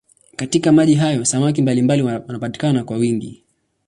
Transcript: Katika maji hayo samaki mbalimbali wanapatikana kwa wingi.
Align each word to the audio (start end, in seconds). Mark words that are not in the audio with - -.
Katika 0.35 0.71
maji 0.71 0.95
hayo 0.95 1.25
samaki 1.25 1.61
mbalimbali 1.61 2.01
wanapatikana 2.01 2.83
kwa 2.83 2.97
wingi. 2.97 3.43